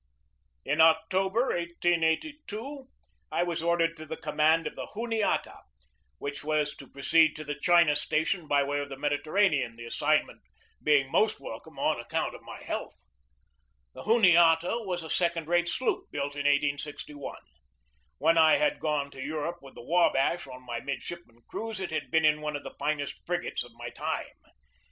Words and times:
In 0.65 0.81
October, 0.81 1.49
1882, 1.55 2.87
I 3.31 3.43
was 3.43 3.61
ordered 3.61 3.95
to 3.97 4.05
the 4.07 4.17
command 4.17 4.65
of 4.65 4.75
the 4.75 4.87
Juniata, 4.95 5.59
which 6.17 6.43
was 6.43 6.75
to 6.77 6.87
proceed 6.89 7.35
to 7.35 7.43
the 7.43 7.53
China 7.53 7.95
station 7.95 8.47
by 8.47 8.63
way 8.63 8.79
of 8.79 8.89
the 8.89 8.97
Mediterranean, 8.97 9.75
the 9.75 9.85
assignment 9.85 10.41
being 10.81 11.11
most 11.11 11.39
welcome 11.39 11.77
on 11.77 11.99
account 11.99 12.33
of 12.33 12.41
my 12.41 12.63
health. 12.63 13.05
The 13.93 14.03
Juniata 14.05 14.79
was 14.85 15.03
a 15.03 15.07
second 15.11 15.47
rate 15.47 15.67
sloop, 15.67 16.07
built 16.09 16.33
in 16.35 16.47
1861. 16.47 17.37
When 18.17 18.39
I 18.39 18.55
had 18.57 18.79
gone 18.79 19.11
to 19.11 19.21
Europe 19.21 19.57
with 19.61 19.75
the 19.75 19.81
W 19.85 19.97
abash 20.05 20.47
on 20.47 20.63
my 20.65 20.79
mid 20.79 21.03
shipman 21.03 21.41
cruise 21.47 21.79
it 21.79 21.91
had 21.91 22.09
been 22.09 22.25
in 22.25 22.41
one 22.41 22.55
of 22.55 22.63
the 22.63 22.73
finest 22.79 23.23
frig 23.27 23.41
iS4 23.43 23.43
GEORGE 23.43 23.43
DEWEY 23.43 23.47
ates 23.51 23.63
of 23.65 23.73
my 23.75 23.89
time. 23.91 24.25